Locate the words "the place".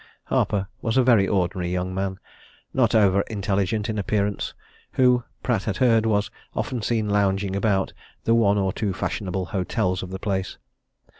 10.09-10.57